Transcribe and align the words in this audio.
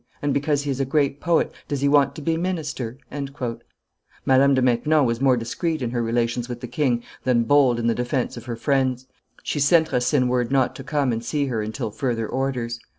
And 0.19 0.33
because 0.33 0.63
he 0.63 0.71
is 0.71 0.79
a 0.79 0.83
great 0.85 1.19
poet, 1.21 1.53
does 1.67 1.81
he 1.81 1.87
want 1.87 2.15
to 2.15 2.23
be 2.23 2.35
minister?" 2.35 2.97
Madame 4.25 4.55
de 4.55 4.61
Maintenon 4.63 5.05
was 5.05 5.21
more 5.21 5.37
discreet 5.37 5.79
in 5.83 5.91
her 5.91 6.01
relations 6.01 6.49
with 6.49 6.59
the 6.59 6.67
king 6.67 7.03
than 7.23 7.43
bold 7.43 7.77
in 7.77 7.85
the 7.85 7.93
defence 7.93 8.35
of 8.35 8.45
her 8.45 8.55
friends; 8.55 9.05
she 9.43 9.59
sent 9.59 9.91
Racine 9.91 10.27
word 10.27 10.51
not 10.51 10.75
to 10.77 10.83
come 10.83 11.11
and 11.11 11.23
see 11.23 11.45
her 11.45 11.61
'until 11.61 11.91
further 11.91 12.27
orders. 12.27 12.79